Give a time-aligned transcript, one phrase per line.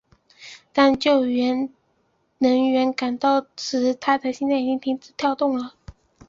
[0.73, 1.69] 当救援
[2.39, 5.75] 人员赶到时他的心脏已经停止跳动了。